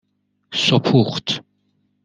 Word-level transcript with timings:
سپوخت 0.63 1.27